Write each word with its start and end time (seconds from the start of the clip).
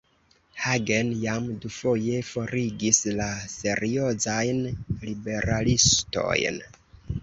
Hagen 0.61 1.11
jam 1.23 1.49
dufoje 1.65 2.17
forigis 2.31 3.03
la 3.21 3.29
seriozajn 3.55 4.67
liberalistojn. 5.07 6.65